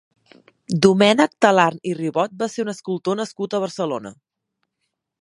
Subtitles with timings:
[0.85, 4.17] Domènec Talarn i Ribot va ser un escultor nascut a Barcelona.